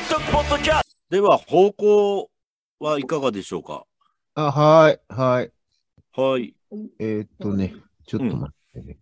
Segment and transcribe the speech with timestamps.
[0.00, 2.30] イトポッドキャストでは、方向
[2.78, 3.84] はいかがでしょうか？
[4.34, 5.52] あ、はい、はい。
[6.16, 6.54] はい。
[6.98, 7.74] えーっとね、
[8.06, 8.98] ちょっと待ってね。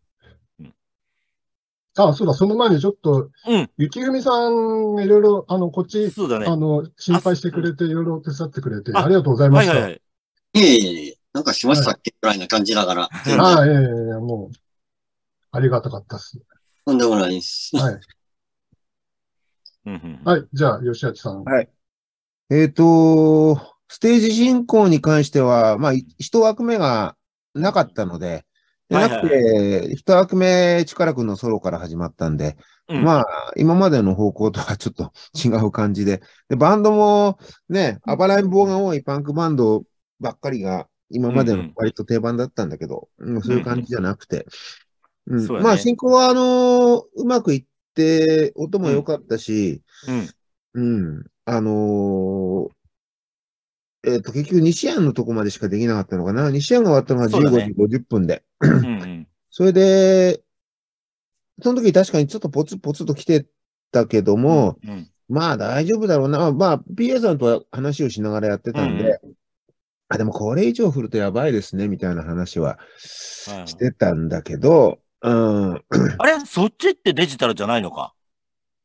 [1.96, 3.70] あ、そうだ、その前にちょっと、うん。
[3.76, 6.46] 雪組さんがいろいろ、あの、こっち、そうだね。
[6.46, 9.72] あの、心配してくれて、いろいろ手伝ってくれて、あありがとうございました。
[9.74, 10.02] はいはいはい。
[10.54, 12.12] いえいえいえ、なんかしましたっけ？
[12.20, 13.04] ぐらいな感じだから。
[13.04, 14.56] ああ、いやいやいや、もう、
[15.52, 16.40] ありがたかったです。
[16.86, 17.76] とんでもないです。
[17.76, 18.00] はい。
[19.88, 20.48] うんうんはい。
[20.52, 21.44] じゃあ、吉明さん。
[22.50, 23.56] えーっと、
[23.88, 27.16] ステージ進行に関しては、まあ、い一枠目が
[27.54, 28.44] なかったので、
[28.88, 32.56] なくて、二枠目、力くんのソロから始まったんで、
[32.88, 33.04] うん。
[33.04, 39.84] まあ、今までの方向とはちょっと 違う感じで、で、バンドもね、暴れん坊が多いパンクバンド
[40.20, 44.46] ばっかりが、今までの割と定番だったんだけど、うんそういう感じじゃなくて、
[45.26, 45.62] うん。
[45.62, 47.68] まあ、進行は、あのーうまくいって、
[48.54, 49.82] 音も良かったし、
[50.74, 51.14] うん。
[51.14, 51.24] うん。
[51.44, 52.78] あのー
[54.04, 56.50] えっ、と、結局、西安のとこまでしかできなかったのかな。
[56.50, 58.44] 西安が終わったのが15そうだね時50分で。
[58.60, 59.28] うんうん。
[59.50, 60.40] それで、
[61.60, 63.46] その時確かにちょっとポツポツと来て
[63.90, 65.10] たけども、うん。
[65.28, 66.52] まあ大丈夫だろうな。
[66.52, 69.32] まあ、PA さんとは話をしながらやってたんで、うん
[70.08, 72.78] あ、でもこれ以上降るとやばいですね、みたいな話は
[73.46, 75.84] はいしてたんだけど、うん。
[76.18, 78.14] あれそっちってデジタルじゃないのか？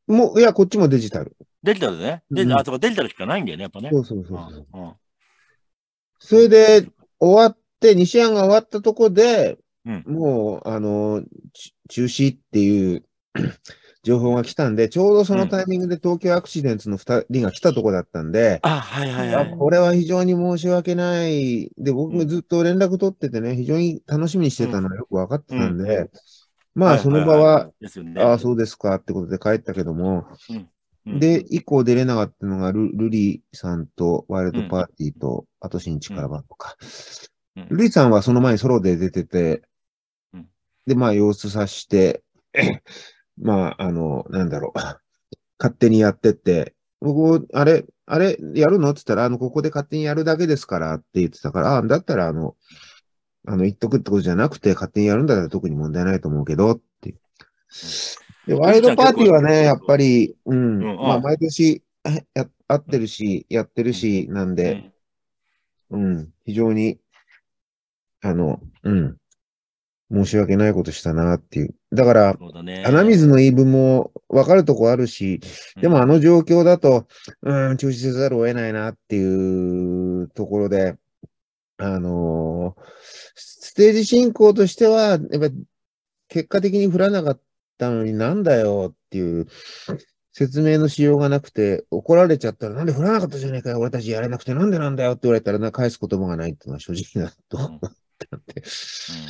[0.06, 1.36] もう、いや、こっちもデジタル。
[1.62, 2.22] デジタルでね。
[2.30, 3.90] デうんあ、そうか、デジタルしかないんだよね、やっぱね。
[3.90, 4.66] そうそうそうそう。
[4.72, 4.92] うんうん
[6.26, 6.88] それで、
[7.20, 13.04] 終わって、西安が終わったとこで、うんもう、あの、ち中止っていう
[14.04, 19.52] 情報が来たんで、ちょうどそのタイミングで東京アクシデンツの二人が来たとこだったんで、あ、はいはいはい。
[19.52, 21.70] あこれは非常に申し訳ない。
[21.78, 26.10] で、僕もずっと連絡取っててね、非常に楽しみにしてたのはよく分かってたんで、
[26.74, 27.70] まあ、その場は。
[28.18, 30.26] ああ、そうですかってことで帰ったけども、
[31.06, 31.18] うん。
[31.18, 36.76] で、以降出れなかったのがル、ルリさんとワイルドパーティーと、あと新力バンドか。
[37.56, 37.68] うん。
[37.68, 39.62] ルリさんはその前にソロで出てて
[40.32, 40.48] うん、
[40.86, 42.22] で、まあ様子さして、
[43.38, 44.78] まあ、あの、なんだろう、
[45.58, 48.90] 勝手にやってって、僕、あれ、あれ、やるの？
[48.90, 52.56] って言ったら、あの、ここで勝手にやるだけですからって言ってたから、あだったら、あの、
[53.46, 57.14] あの、言っとくってことじゃなくて、勝手にやるんだったら特に問題ないと思うけど、って。
[58.46, 60.96] で、ワイルドパーティーはね、やっぱり、うん、うん。
[60.96, 64.92] まあ、あ毎年、え や、合ってるし、やってるし、なんうで、ん。
[65.90, 66.98] うん、非常に、
[68.22, 69.16] あの、うん、
[70.10, 71.74] 申し訳ないことしたなっていう。
[71.94, 72.84] だから、ね。
[72.86, 75.40] 穴水の言い分も分かるとこあるし、
[75.80, 77.06] でもあの状況だと、
[77.42, 80.96] うん、中止せざるを得ないなっていうところで、
[81.78, 83.24] あのー
[83.74, 85.48] ステージ進行としては、やっぱ
[86.28, 87.40] 結果的に振らなかっ
[87.76, 89.48] たのになんだよっていう
[90.30, 97.96] 説明のしようがなくて、怒られちゃったら、なんで振らなかったじゃねえかよ、俺たちやれなくてなんでなんだよって言われたらな、返す言葉がないっていうのは正直なところだっ
[98.30, 98.62] たんで、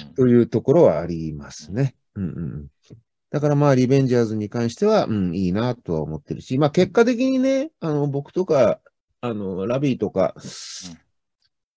[0.08, 1.96] うんというところはありますね。
[2.14, 2.68] うんうんうん。
[3.30, 8.80] だからまあ、リベンジャーズに関しては、うん、いいなとは思ってるし、まあ結果的にね、あの、僕とか、
[9.20, 10.34] あの、ラビーとか、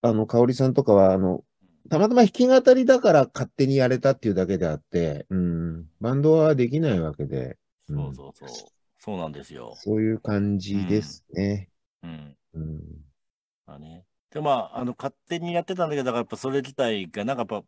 [0.02, 1.44] あの、香織さんとかは、あの、
[1.90, 7.56] たまたま弾き語りだから勝手にやれたっていうだけであって、うん、バンドはできないわけで、
[7.88, 8.68] うんそうそうそう。
[9.00, 9.72] そうなんですよ。
[9.76, 11.70] そういう感じですね。
[12.02, 12.36] うん。
[12.54, 12.82] うん。
[13.66, 14.04] まあね。
[14.30, 17.66] で、まあ、あの、勝手にやってたんだけど、だからやっぱそれ自体が、なんかやっぱ、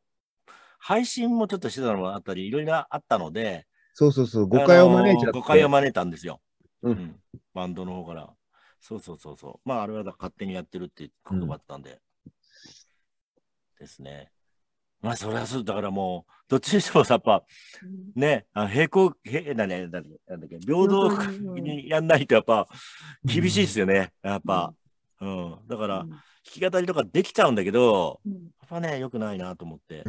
[0.80, 6.40] 配信もちょっとしてたのもあったり、いろいろあったので、そうそうそう、誤解を招いちゃっ誤解を招いたんですよ。
[6.82, 7.16] うん
[7.52, 8.30] バンドの方から。
[8.80, 9.68] そうそうそうそう。
[9.68, 12.00] まあ、あれは勝手にやってるっていう言葉だったんで。
[13.78, 14.30] ですね。
[15.02, 17.42] まあ、それはそう、だからもう、どっちにしてもさ、やっぱ、
[18.14, 21.08] ね、あ平行、へだね、なんだっけなんだっけ、平等
[21.60, 22.66] にやんないと、やっぱ、
[23.24, 24.74] 厳しいですよね、やっぱ。
[25.20, 25.58] うん。
[25.68, 28.32] だから、弾き語りとかできちゃうんだけど、や
[28.66, 30.04] っぱね、良くないなと思って。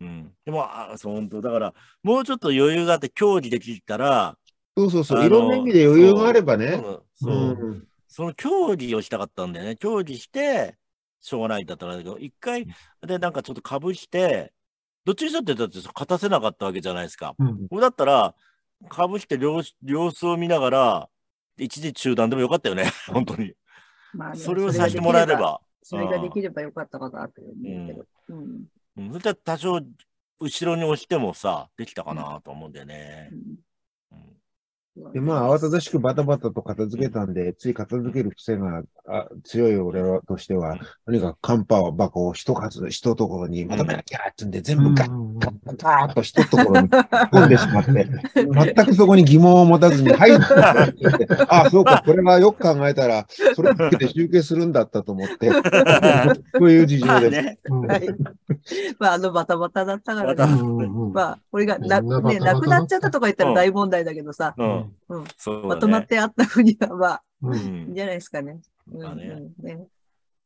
[0.00, 0.32] うんうん。
[0.44, 4.36] でも、あそう、本当だから、もうちょっと余裕があって、競技できたら、
[4.76, 6.72] そうそうそう、いろんな意味で余裕があればね。
[6.72, 9.76] そうそううんその競技をしたかったんだよね。
[9.76, 10.76] 競技して、
[11.20, 12.66] しょうがないんだったらだけど、一回
[13.06, 14.52] でなんかちょっとかぶして、
[15.04, 17.36] どっちにしたってだって勝たせなかったわけじゃないですか。
[17.38, 18.34] うんこれだったら、
[18.88, 21.08] かぶして様子様子を見ながら、
[21.56, 23.52] 一時中断でもよかったよね、本当に。
[24.12, 25.60] まあねそれをさせてもらえれば。
[25.82, 28.04] それができればよかったかなというけど。
[28.30, 28.64] うん
[28.96, 29.80] うん、そしたら多少、
[30.40, 33.28] 後ろに押してもさ、できたかなと思うんだよね。
[33.32, 33.69] うん
[35.12, 55.50] で、まあ、慌ただしくバタバタと片付けたんで、つい片付ける癖があ強い俺らとしては、とにかくカンパ箱を一数、一ところにまとめなきゃってんで、全部ガッうんガッガーッと一ところに込んでしまって、全くそこに疑問を持たずに、はいって言って、ああ、そうか、これはよく考えたら、それだけで集計するんだったと思って、
[56.58, 57.42] そういう事まあ情です。
[57.42, 57.58] ね。
[57.64, 58.08] うんはい。
[58.98, 60.62] まあ、あのバタバタだったからね。
[61.12, 64.89] まあ、これがな、ね、なくなっちゃったとか言ったうんら大問題だけどさ、うん。
[65.08, 65.68] うんそうだね。
[65.68, 67.56] まとまってあったふうには、まあ、ううんん。
[67.56, 68.60] いいんじゃないですかね。
[68.92, 69.86] うんまあねうんね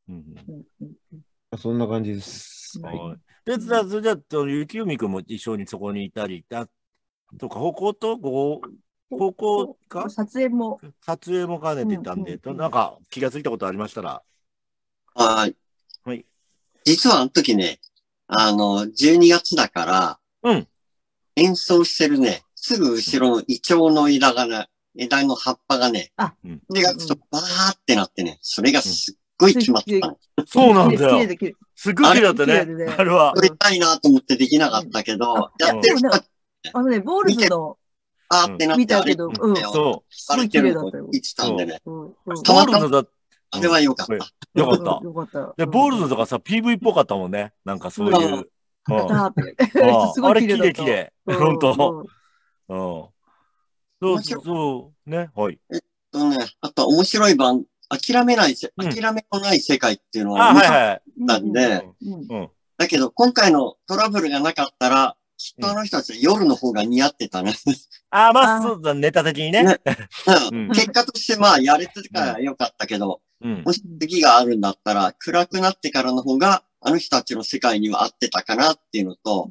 [0.08, 2.80] うんうんうんそんな感じです。
[2.82, 6.66] ははいで、じゃあ、それじゃあ、雪海君も一緒にそこにいたり、あ
[7.38, 8.62] とか、高校とご
[9.10, 10.08] 高校か？
[10.08, 14.22] 撮影も、撮影も兼ねてたんで、なんか気がついたことありましたら？
[15.14, 15.54] はい。
[16.04, 16.24] はい。
[16.84, 17.78] 実はあの時ね、
[18.26, 20.68] あの、12月だから、うん。
[21.36, 26.12] 演奏してるね、すぐ後ろのイチョウの枝がね、枝の葉っぱがね、
[26.44, 30.18] うん手がちょっとバーってなってね、それがすっごい決まったの。
[30.46, 31.10] そうなんだよ。
[31.10, 33.34] 綺麗で綺麗すっごい綺麗だったねあれは。
[33.36, 36.24] 撮りたいなと思ってできなかったけど、うんやってる人は、
[36.72, 37.76] あのね、ボールズの、
[38.30, 39.56] あーってなって、見たけど、うん。
[39.56, 41.82] そされてるのを言ってたんでね。
[42.44, 43.04] たまたまボールズだ、
[43.50, 44.14] あれは良かった。
[44.14, 44.20] よ
[44.70, 45.04] かった。
[45.04, 45.54] よかった。
[45.58, 47.52] で、ボールズとかさ、PV っぽかったもんね。
[47.66, 48.48] なんかそういう。
[48.86, 49.32] あ
[50.14, 51.12] すごいあれ綺綺麗綺麗。
[51.26, 52.06] うん本当。
[54.00, 55.10] そうそう。
[55.10, 55.30] ね。
[55.34, 55.58] はい。
[56.14, 61.02] とね、あと面白い版、諦めないせ、うん諦めのない世界っていうのあ、は、はいはい。
[61.16, 61.84] なんで。
[62.76, 67.54] だけど今回のトラブルがなかったら、きっとあの人たちは夜の方が似合ってたね。
[68.10, 69.78] あ、まあ、あそうだ、ネタ的にね。
[70.72, 73.62] 結果としてまあやれてたからよかったけど、うん。
[73.64, 79.48] もし次があるんだったら、暗くなってからの方が、あの人たちの世界には合ってたかなっていうのと、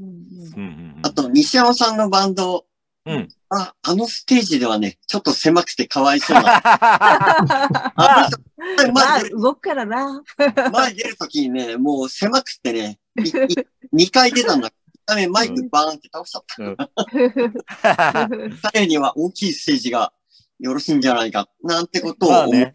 [1.01, 2.65] あと、西山さんのバンド、
[3.05, 3.27] うん。
[3.49, 6.61] あ、あのステージではね、ちょっと狭くてかわいそうな。
[6.63, 8.29] あまあ、の
[8.77, 10.23] 人まあ動くからな。
[10.71, 12.99] 前出るときにね、もう狭くてね、
[13.93, 14.71] 2回出たんだ。
[15.05, 16.43] ダメ、マイクバーンって倒しちゃっ
[17.81, 18.29] た。
[18.71, 20.13] 彼には大きいステージが
[20.59, 22.73] よろしいんじゃないか、なんてことを思う。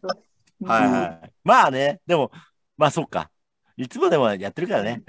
[0.60, 0.86] まあね。
[0.86, 1.32] はいはい。
[1.42, 2.00] まあね。
[2.06, 2.30] でも、
[2.76, 3.30] まあそっか。
[3.78, 5.02] いつまでもやってるからね。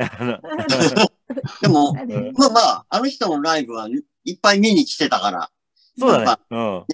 [1.62, 3.88] でも、まあまあ、あの人のライブは
[4.24, 5.50] いっぱい見に来てたから、
[5.98, 6.42] そうだね。
[6.50, 6.78] うん。
[6.78, 6.86] うん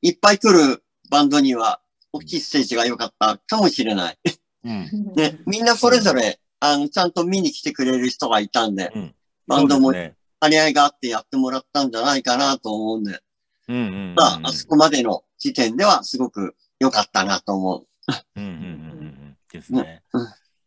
[0.00, 1.80] いっぱい来るバンドには
[2.12, 4.18] 大きいステージが良かったかもしれない。
[4.64, 5.12] うん。
[5.14, 9.14] ね、みんなそれぞれ、あの、ちゃんと見に来てくれる人がいたんで、うん
[9.46, 9.92] バンドも。
[10.40, 13.20] 張り合いがあってやってもらったんじゃないかなと思うんで、
[13.68, 14.14] うんうんうん。
[14.16, 17.86] まあ、あそこまでの時点ではすごく良かったなと思う。
[18.36, 18.64] うんうんうんう
[19.04, 19.36] ん。
[19.50, 20.02] ですね。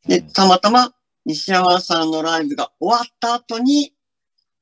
[0.07, 0.94] で、たまたま
[1.30, 3.94] 西山さんのライブが終わった後に、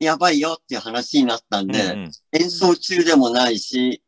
[0.02, 4.04] やばいよっていう話になったんで、うんうん演奏中でもないし、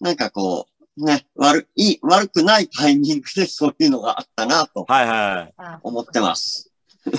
[0.00, 5.54] なんかこう、ね、悪い、悪くないタイミングでそういうのがあったなとはいはい。
[5.56, 6.70] あ思ってます。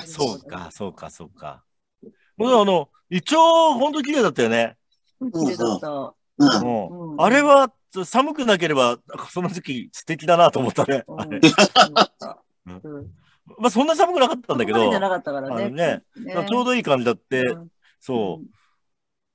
[0.05, 1.63] そうか、そうか、そうか。
[2.37, 4.77] もうあの、一応、ほんと綺麗だったよね。
[5.19, 6.13] 綺麗だった。
[6.37, 7.21] うん。
[7.21, 7.73] あれは、
[8.05, 8.99] 寒くなければ、
[9.31, 11.03] その時期素敵だなと思ったね。
[11.09, 11.41] うんあれ
[13.61, 15.69] まあ、そんな寒くなかったんだけど、じゃなかったからね。
[15.69, 17.67] ねねちょうどいい感じだって、うん
[17.99, 18.41] そ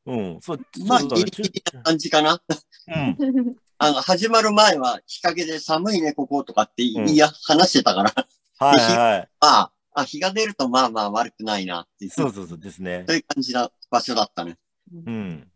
[0.06, 2.42] う、うん、そう、まあ、ギリギリな感じかな。
[2.88, 3.16] うん、
[3.78, 8.12] あの、始まる前は日陰で寒いね、こことかって言い、うんいや、話してたから、
[8.58, 9.28] はいはい。
[9.38, 13.12] あ あ、あ、日が出るとまあまあ悪くないなってそうそうそうですねそ。
[13.14, 14.58] ういう感じな場所だったね。
[14.92, 15.50] うん。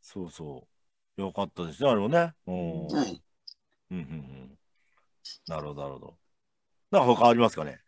[0.00, 0.66] そうそ
[1.18, 1.20] う。
[1.20, 2.32] よかったですね、あれもね。
[2.46, 2.86] うん。
[2.86, 3.22] うん、うん。
[3.90, 4.58] うん、うん。
[5.46, 6.21] なるほど、なるほど。
[6.92, 7.80] なんか他ありますかね？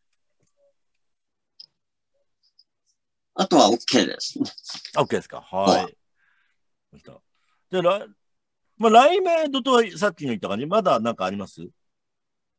[3.34, 4.38] あとは OK です。
[4.96, 5.42] あ、OK ですか？
[5.42, 5.96] はい。
[6.94, 8.08] じゃあ、来、
[8.78, 11.60] まあ、来メイドとはさっきの言った感じ、まだなんかあります？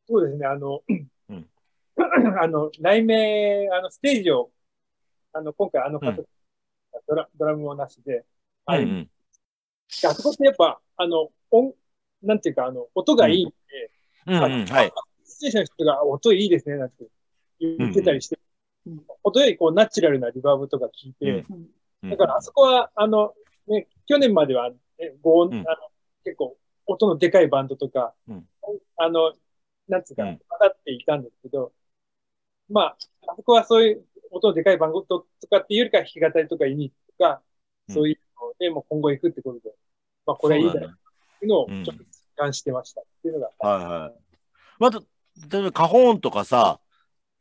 [0.08, 1.48] そうですね、あの、うん
[2.40, 4.50] あの、来名、あの、ステージを、
[5.32, 6.24] あの、今回あの方、うん
[7.06, 9.10] ドラドラムもなしで、うんはいうん。
[10.04, 11.74] あそこってやっぱ、あの、音、
[12.22, 13.90] なんていうか、あの、音がいいんで、
[14.26, 14.66] うんうん。
[14.66, 14.92] はい。
[15.36, 17.06] ステージの人が音いいですね、なんて
[17.60, 18.38] 言ってたりして、
[18.86, 21.44] うん音よりこうナチュラルなリバーブとか聞いて、
[22.02, 22.10] うん。
[22.10, 23.34] だからあそこは、あの、
[23.66, 24.76] ね、去年までは、ね、
[25.20, 25.68] ご音、うん。
[25.68, 25.76] あの、
[26.24, 28.46] 結構、音のでかいバンドとか、うん。
[28.96, 29.32] あの、
[29.88, 30.38] なんつうか、うん。
[30.38, 31.72] かっていたんですけど、
[32.70, 37.42] まあ、あそこはそういう音のでかいバンドとかっていうよりか、弾き語りとかユニットとか、
[37.88, 37.94] うん。
[37.96, 39.74] そういうので、もう今後行くってことで、
[40.26, 40.90] まあ、これはいいんだなっ
[41.40, 41.82] ていうのをうん。
[41.82, 44.36] ちょっと実感してましたっていうのが、はいはい。
[44.78, 45.02] また、
[45.50, 46.80] 例えばカホーンとかさ、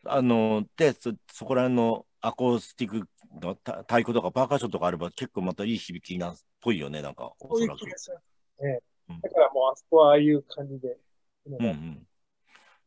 [0.06, 3.08] あの、で、そ、そこら辺のアコースティック
[3.42, 7.34] のた太鼓とかパーカッションとかあれば結構またいい響きなんっぽいよね、なんか。
[7.42, 8.64] そういうおそらく気がします。
[8.64, 9.22] ねうん。
[9.22, 10.98] だからもうあそこはああいう感じで。
[11.46, 12.08] うんうん。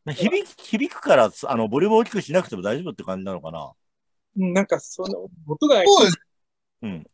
[0.05, 3.73] ね響き響くから、あの、ボリューム大きくしなくても大丈夫って感じなのかな？
[4.37, 6.19] うんなんかその、音が、そうです。
[6.83, 7.07] うん。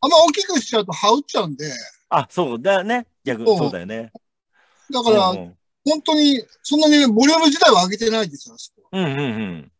[0.00, 1.70] あんま大きくしちゃうと羽打っちゃうんで、
[2.08, 3.06] あ、そうだよね。
[3.24, 4.12] 逆、そうそうだよね。
[4.90, 5.57] だから、うん
[5.88, 9.72] 本当に、そんなにボリューム自体は上げてないですよ、あそこうんうんうん。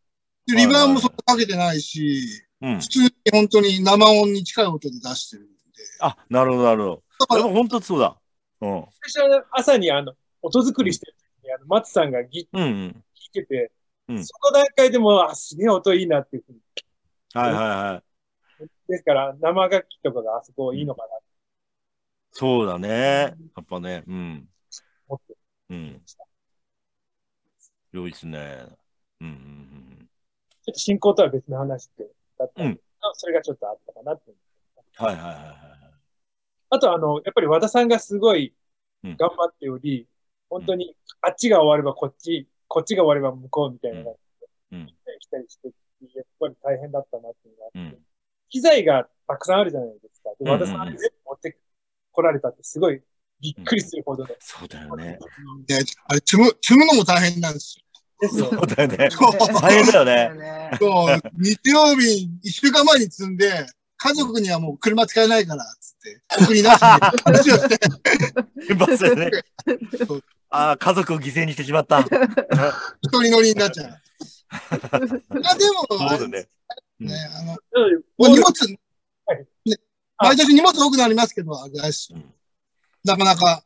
[0.46, 2.22] で、リバーもそんなかけてないし、
[2.60, 2.88] うん普。
[2.88, 5.52] 通に本当に生音に近い音で出してるんで。
[6.00, 7.36] あ、なるほど、なるほだかど。
[7.36, 8.16] でら、も本当そうだ。
[8.60, 8.84] うん。
[9.12, 12.92] 最初の朝にあの、音作りしてる時に、あの、松さんがギうんうん。
[12.92, 13.72] 弾いてて、
[14.08, 16.60] うんその段階でも、あ、すげえ音いいなっていうふうに。
[17.34, 18.02] はいはいは
[18.60, 18.68] い。
[18.88, 21.22] ですから、生楽器とかがあそこいいのかなと
[22.32, 22.88] そうだね。
[22.88, 24.04] やっぱね。
[24.06, 24.48] うん。
[25.08, 25.34] 思って
[25.70, 26.02] うん。
[27.92, 28.66] 良いですね。
[29.20, 30.08] うんうん
[30.64, 32.06] ちょっと進行とは別の話で、
[32.38, 34.30] だったんですけど、それがちょっとあったかなって。
[34.30, 35.06] うん。
[35.06, 35.54] はいはいはいはい。
[36.70, 38.54] あと、あの、やっぱり和田さんがすごい
[39.04, 40.06] うん頑張っており、
[40.50, 44.86] 本当に、あっちが終わればこっち、こっちが終われば向こうみたいな感じで、うん
[45.20, 45.68] 来たりして、
[46.14, 48.04] やっぱり大変だったなっていうのがあって、うん
[48.50, 50.30] 機材がたくさんあるじゃないですか。
[50.30, 51.58] でうんうんうん和田さんが全部持って
[52.12, 53.02] こられたってすごい
[53.40, 54.30] びっくりするほどの。
[54.40, 55.18] そうだよね。
[55.68, 57.84] ね、あれ、積む、積むのも大変なんですよ
[58.28, 59.08] そうだよね。
[59.60, 60.76] 大変だよね。
[60.80, 63.66] そう、日曜日、一週間前に積んで、
[63.96, 66.86] 家族にはもう車使えないから、つって、送り出して、
[67.24, 67.68] 話をし
[68.68, 69.30] て、バスでね。
[70.50, 72.00] ああ、家族を犠牲にしてしまった。
[72.00, 72.08] 一
[73.10, 74.00] 人乗りになっちゃう。
[74.50, 76.48] あ、でも、そうだね。
[76.98, 77.56] ね、あの、
[78.18, 78.50] 荷物、
[79.26, 79.76] はいね、
[80.16, 82.34] 毎年荷物多くなりますけど、あれですうん
[83.04, 83.62] なかなか、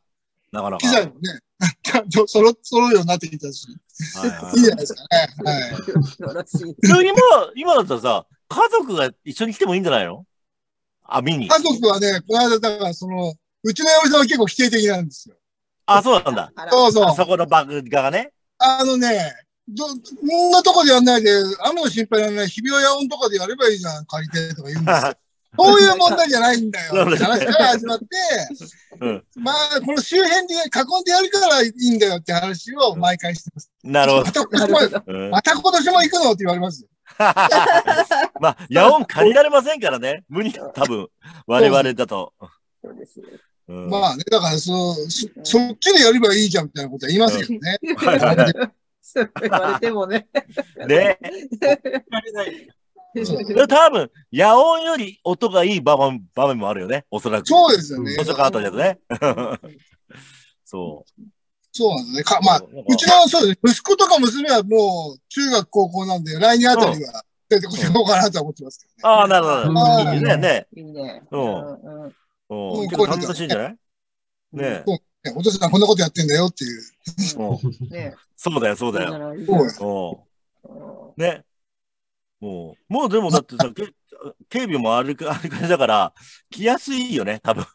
[0.51, 0.77] なかなか。
[0.77, 1.39] 機材もね、
[1.83, 5.27] ちゃんと揃揃うようになってきたし、いはいはいいじゃないですかね。
[5.43, 5.71] はい。
[5.71, 10.25] 普通にもう、今だったらさ、家族が一緒に来てもいいんじゃないの？
[11.03, 11.47] あ、見に。
[11.47, 15.35] 家族はね、この間、だから、その、うちの嫁さんは結構否定的なんですよ。
[15.85, 16.51] あ、そうなんだ。
[16.69, 17.13] そうそうあ。
[17.13, 18.31] そこのバグがね。
[18.57, 19.33] あのね、
[19.67, 21.31] ど、こんなとこでやんないで、
[21.65, 25.13] 雨の心配ならない、日比谷野音とかでやればいいじゃん、借りてとか言うんですよ。
[25.57, 27.05] そういう問題じゃないんだよ。
[27.05, 28.05] 話から始まって、
[28.99, 29.23] うん。
[29.35, 33.71] まあ、この周辺で囲んでやるからいいんだよって話を毎回してます。
[33.83, 34.41] なるほど。
[35.07, 36.31] うんまた今年も行くの？
[36.31, 36.87] って言われますよ。
[38.39, 40.23] まあ、野音借りられませんからね。
[40.29, 41.07] 無理だ、多分。
[41.45, 42.33] 我々だと。
[42.83, 43.25] そうですね。
[43.67, 47.77] うんまあね、だからそ、そ、そっちでやればいいじゃんみたいなことは言いますけどね。
[49.01, 50.27] そう言われてもね。
[50.87, 51.19] ね。
[53.67, 57.05] 多分、野音より音がいい場面場面もあるよね。
[57.11, 57.47] おそらく。
[57.47, 58.11] そうですよね。
[58.11, 58.99] 図書館あたりだとね。
[60.65, 61.05] そ
[61.71, 62.23] そうなんですね。
[62.23, 62.67] かまあ、う。
[62.87, 63.59] うちの、そうです。
[63.81, 69.15] 息子とか娘はもう中学高校なんで、来年あたりは出てこようかなとは思ってますけどね。
[69.15, 70.09] ああ、なるほど。
[70.09, 70.37] うんいいね。
[70.37, 70.67] ね。
[70.75, 71.23] いいね。
[71.31, 72.15] うんうんうん。
[72.79, 73.77] うん結構楽しいんじゃない？
[74.53, 76.81] ねねお父さんこんなことやってんだよっていう。
[77.39, 79.33] うんねそうだよ、そうだよ。
[81.17, 81.43] ね。
[82.43, 83.93] もう、もうでもだってさ、け
[84.49, 86.13] 警備もある ある感じだから、
[86.49, 87.65] 来やすいよね、多分。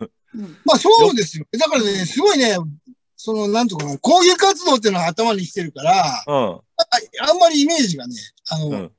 [0.66, 1.46] まあそうですよ。
[1.52, 2.56] だからね、すごいね、
[3.16, 6.60] その、なんとかな、抗議活動っていうのが頭に来てるから、あうん。
[7.20, 8.14] あんまりイメージがね、
[8.50, 8.92] あの、うん。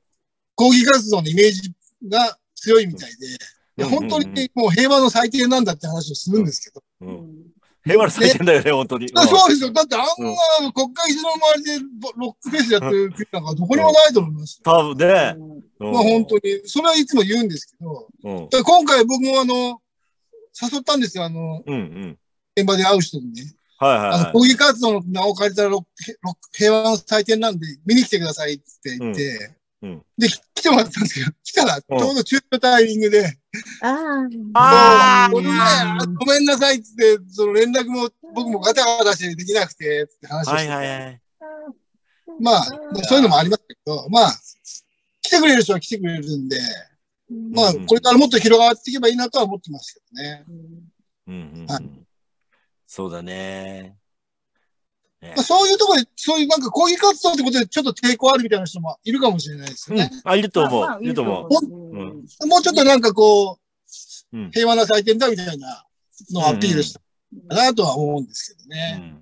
[0.56, 1.72] 抗議活動のイメージ
[2.08, 3.30] が強いみたいで、い
[3.76, 7.46] や本当にもう平和の祭典なんだって話をするんですけど、うん。
[7.84, 9.10] 平和な祭典だよね、本当に。
[9.14, 9.72] あそうですよ。
[9.72, 11.78] だってあんな国会議事の周りで
[12.16, 14.72] ロックフェスやってる国なんかどこにもないと思いますよ。
[14.72, 15.36] 多分ね。
[15.78, 18.08] まあ本当に、それはいつも言うんですけど、
[18.62, 19.80] 今回僕もあの、
[20.60, 21.62] 誘ったんですよ、あの。
[22.56, 23.42] 現場で会う人にね。
[23.78, 25.70] はいはいあの、は抗議活動の名を借りたら
[26.52, 29.56] 平和の祭典なんで見に来てくださいって言って、
[30.18, 33.38] で、き来てもらったんですけど、来たらちょうど中途タイミングで、
[33.82, 40.52] ああもうごめんごめんなさいって、その連絡も僕もガタガタしてできなくて、つって話い。
[40.52, 41.20] はいをして、はいはい。
[42.40, 44.32] まあ、そういうのもありますけど、まあ、
[45.22, 46.56] 来てくれる人は来てくれるんで、
[47.54, 50.44] まあ、うんこれからもっと広がっていけばいいなとは思ってますけどね。
[51.28, 52.06] うんうんはうん。
[52.86, 53.96] そうだね。
[55.22, 60.10] ねまあ、そういうところで、そういうなんか抗議活動ってことでちょっと抵抗あるみたいな人もいるかもしれないですよね。
[60.12, 60.20] うん。
[60.24, 61.04] あ、いると思まあう。
[61.04, 62.46] いると思う。
[62.46, 63.59] もうちょっとなんかこう、うん
[64.52, 65.84] 平和な祭典だみたいな
[66.32, 67.00] のをアピールした
[67.48, 69.14] かなとは思うんですけどね。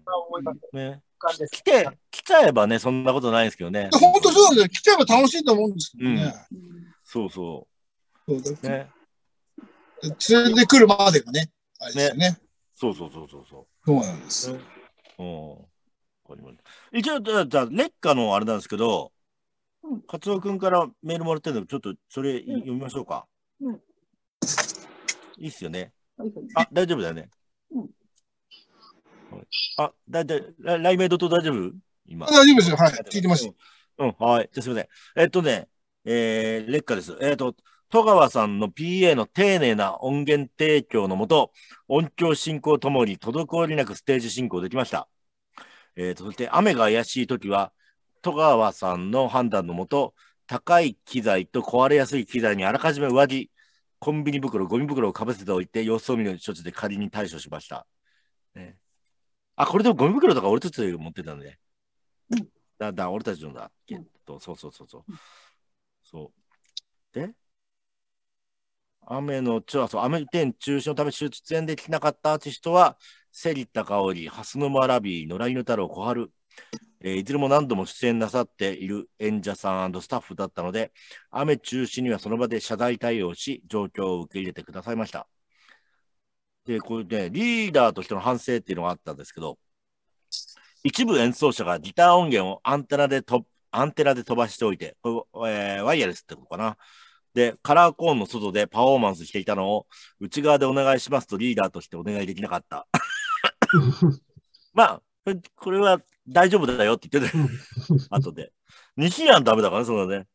[0.73, 1.03] ね。
[1.51, 3.91] 来て、来ちゃえばね、そんなことないですけどね。
[3.93, 4.69] 本当そうなんだよ。
[4.69, 6.35] 来ちゃえば楽しいと思うんですけどね。
[7.05, 7.67] そうそ
[8.27, 8.69] そうだう。
[8.69, 8.91] ね。
[10.31, 11.51] 連れてくるまでがね、
[11.81, 12.39] あれですよね。
[12.75, 14.53] そうそうそうそうそそうなんです。
[14.53, 14.61] う。
[15.19, 15.69] うん。
[16.93, 19.13] 一応、じゃあ、じゃあ熱夏のあれなんですけど
[19.83, 23.27] うん、カツオ君からメールもらってるので、ちょっとそれ読みましょうか。
[25.39, 25.93] うんいいっすよね。
[26.17, 27.31] はいあ、大丈夫だよね。
[27.71, 27.89] うん
[29.77, 31.73] あ、だいたい、ラライメイドと大丈夫？
[32.07, 32.27] 今。
[32.27, 32.77] 大丈夫ですよ。
[32.77, 32.93] はい。
[32.93, 33.49] 聞いてます。
[33.99, 34.51] うん、はい。
[34.53, 35.23] じゃあすみません。
[35.23, 35.69] えっとね、
[36.05, 37.17] えー、劣化です。
[37.21, 37.55] えっと、
[37.91, 41.53] 戸川さんの PA の丁寧な音源提供のもと、
[41.89, 45.09] 音響進行ともに滞りなくステージ進行できました。
[45.97, 47.73] えーと、そして雨が怪しいときは、
[48.23, 50.15] 戸川さんの判断のもと、
[50.47, 53.51] 高い機材と壊れやすい機材にあらかじめ上着、
[53.99, 57.87] コンビニ袋、ゴミ袋をかぶせておいて、様子を見る処置で仮に対処しました。
[58.55, 58.77] ね、
[59.57, 61.59] あ、これでもゴミ袋とか俺たちで持ってたんでね。
[62.79, 63.73] だ、だ、俺たちのだ。
[63.89, 65.05] えっと、そうそうそうそう。
[66.05, 66.33] そ
[67.13, 67.19] う。
[67.19, 67.35] で、
[69.07, 72.97] 雨の、ちょ、そう、雨天中止のため出演できなかったアーティストは、
[73.33, 76.31] 芹田香織、蓮沼ラビー、野良犬太郎、小春、
[77.01, 80.93] えーいずれも何度も出演なさっている演者さんスタッフだったので、
[81.31, 85.29] 雨中止にはその場で謝罪対応し、状況を受け入れてくださいました。
[86.67, 89.59] で、これね、リーダーとしての反省っていうのがあったんですけど、
[90.85, 96.77] 一部演奏者がギター音源をアンテナでとアンテナで飛ばしておいて、これえーワイヤレスってことかな。
[97.35, 99.87] で、カラーコーンの外でパフォーマンスしていたのを、
[100.21, 102.87] 内側でお願いしますとリーダーとしてお願いできなかった。
[104.73, 107.33] まあ、これこれは大丈夫だよって言って
[108.09, 108.17] た。
[108.17, 108.53] 後で。
[108.97, 110.27] 西やんダメだからね、そうだね。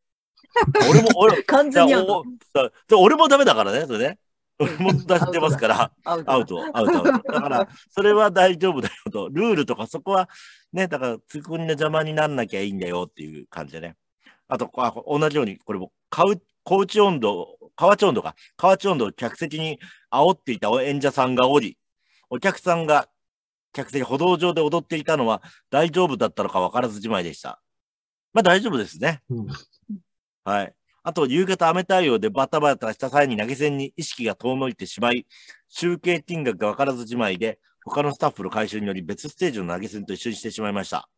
[0.89, 4.19] 俺も、 俺、完全に俺もダメだからね、それね。
[4.59, 6.31] 俺も出してますから、アウト。
[6.31, 7.03] アウト、アウト。
[7.03, 9.29] だから、それは大丈夫だよと。
[9.29, 10.29] ルールとかそこは、
[10.71, 13.95] ね、だから、ツッコミの邪魔になんなきゃいいんだよっていう感じでね。
[14.47, 19.79] あと、あ同じように、これも、カウ、高知温度、河内温度か、河内温度を客席に
[20.12, 21.77] 煽っていた演者さんがおり、
[22.29, 23.09] お客さんが
[23.74, 27.62] 客席歩道上で踊っていたのは大丈夫だったのか分からずじまいでした。
[28.32, 29.22] まあ大丈夫ですね。
[29.30, 29.48] うん
[30.46, 30.75] はい。
[31.03, 35.25] あと、夕方雨対応でバタバタした際に投げ銭に意識が遠のいてしまい、
[35.70, 41.10] 集計金額が分からずじまいで、他のスタッフの回収により別ステージの投げ銭と一緒にしてしまいました。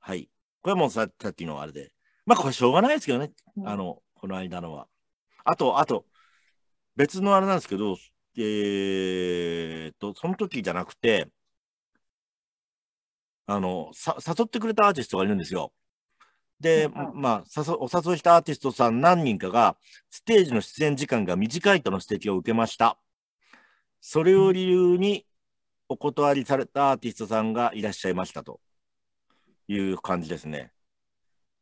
[0.00, 0.28] はい。
[0.62, 1.92] これはもうささっきのあれで。
[2.26, 3.32] まあこれしょうがないですけどね。
[3.64, 4.86] あの、この間のは。
[5.44, 6.04] あと、あと、
[6.96, 7.96] 別のあれなんですけど、
[8.36, 11.28] えーっと、その時じゃなくて、
[13.50, 15.72] あの、さ、誘ってくれたアーティストがいるんですよ。
[16.60, 19.76] で、まあ、誘お誘いしたアーティストさん何人かが、
[20.08, 22.96] ステージの出演時間が短いとの指摘を受けました。
[24.00, 25.26] それを理由に
[25.88, 28.60] お断りされたアーティストさんがいらっしゃいましたと
[29.66, 30.70] いう感じですね。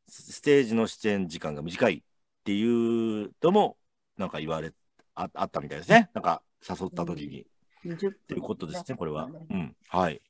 [0.09, 2.03] スステージの出演時間が短いっ
[2.45, 3.79] ていうのも、
[4.19, 4.73] なんか言われ、
[5.15, 6.11] ああったみたいですね。
[6.13, 7.47] なんか誘った時に。
[7.87, 9.25] 20と分いうことですね、これは。
[9.25, 9.77] ううん。
[9.89, 10.21] はい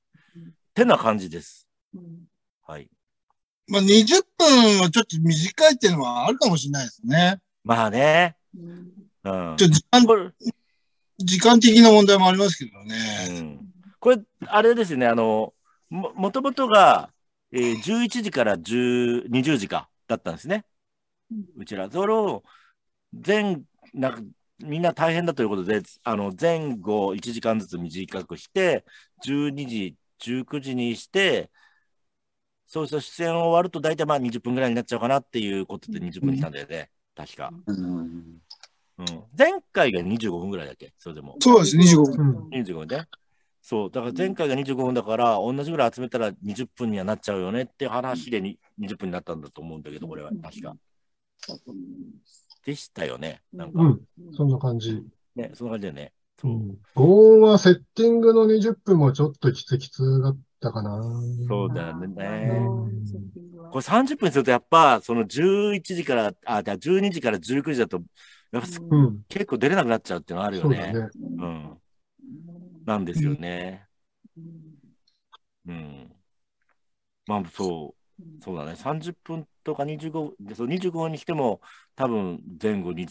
[0.83, 0.85] うん。
[0.85, 1.69] てな感じです。
[1.97, 2.01] ん
[2.67, 2.88] はい。
[3.69, 7.41] まあ、20分はちょっと短いっていうのはあるかもしれないですね。
[7.64, 8.37] まあね。
[8.57, 8.88] うん
[9.25, 9.57] うん。
[9.57, 10.33] ちょっと時間
[11.19, 13.41] 時間的な問題もありますけどうね。
[13.41, 13.61] ん、
[13.99, 15.53] これ、あれですね、あの、
[15.91, 17.11] も、もともとが、
[17.51, 20.64] えー11時から10 20時か、だったんですね。
[21.57, 21.91] うちら。
[21.91, 22.45] それを、
[23.12, 23.64] 全、
[23.95, 24.21] なんか、
[24.61, 28.85] みんな大変だということで、あの、前後1時間ずつ短くして、
[29.25, 31.51] 12時、19時にして、
[32.67, 36.91] そうすると出演終わると大体まあ20分ぐらいになっちゃうかなっていうことで20分にしたんだよね。
[37.15, 37.51] 確か。
[37.67, 38.41] うん
[38.99, 39.23] うん。
[39.37, 40.93] 前回が25分ぐらいだっけ？
[40.99, 41.37] それでも。
[41.41, 42.29] そうです、25分。
[42.29, 43.07] うん25分ね。
[43.63, 50.75] そう、だから前回が25分だから、同じぐらい集めたら20分にはなっちゃうよねっていう話でに20分になったんだと思うんだけど、これは確か。
[52.65, 53.41] でしたよね。
[53.53, 54.01] なんか、うん、
[54.33, 55.03] そんな感じ。
[55.37, 56.13] ね、そんな感じだよね。
[56.42, 56.79] うん。
[56.94, 61.01] 5音はセッティングの20分もちょっときつきつだったかな。
[61.46, 62.74] そうだよね。
[62.74, 63.33] うん
[63.70, 67.98] これ30分にすると、やっぱ、その11時から、あ、じゃあ12時から19時だと、
[68.53, 70.77] やっぱうん、結構出れなくなっちゃうっていうのはあるよね。
[70.77, 71.11] そうだね。
[71.38, 71.83] うん。
[72.85, 73.88] なんですよね。
[75.66, 76.11] うん。
[77.27, 77.94] まあ、そ
[78.40, 78.44] う。
[78.44, 78.77] そうだね。
[78.77, 81.61] 30分とか25、でそう25分にしても、
[81.96, 83.07] 多分前後に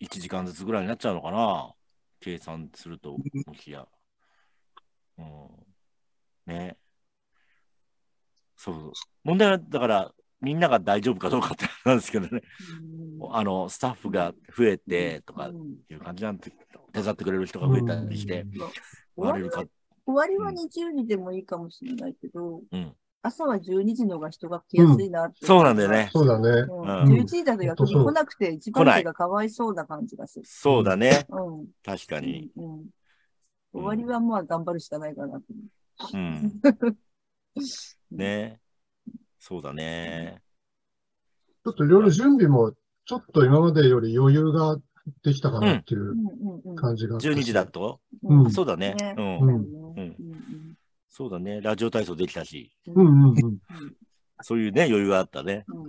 [0.00, 1.74] 1時間ずつぐらいになっちゃうのかな。
[2.20, 3.86] 計算すると、もしや。
[5.18, 5.48] うん。
[6.46, 6.76] ね。
[8.56, 8.92] そう。
[9.24, 12.42] 問題は、だから、みんなが大丈夫かどうかって話なんですけどね。
[13.30, 15.50] あの、スタッフが増えてとか
[15.90, 16.50] いう感じなんで、
[16.92, 18.46] 手伝ってくれる人が増えたりして、
[19.16, 19.64] 終わりは割れるか。
[20.06, 22.96] 終わりは20時でもいいかもしれないけど、うん。
[23.22, 26.08] 朝は12時の方が人が来やすいなって、そうなんだよね。
[26.12, 26.48] そうだね。
[26.48, 26.80] うん。
[26.80, 26.88] うん
[27.20, 30.44] 11時だと逆に来なくて、一番手がかわいそうな感じがする。
[30.46, 31.26] そうだね。
[31.30, 31.66] うん。
[31.84, 32.50] 確かに。
[32.56, 32.84] うん。
[33.72, 35.44] 終わりはまあ頑張るしかないかなと
[36.14, 36.60] うん。
[38.10, 38.60] ね。
[39.38, 40.40] そうだね。
[41.64, 42.72] ちょっといろいろ準備も、
[43.04, 44.78] ちょっと今までより余裕が
[45.22, 46.76] できたかなっていううんうんうん。
[46.76, 47.30] 感じがあったし。
[47.30, 48.94] 12時だと、うんそうだね。
[48.94, 49.38] ねうん。
[49.38, 50.67] うんうんうん
[51.18, 51.60] そうだね。
[51.60, 53.58] ラジオ体操できたし、うんうんうん。
[54.40, 55.64] そういうね、余裕があったね。
[55.66, 55.88] う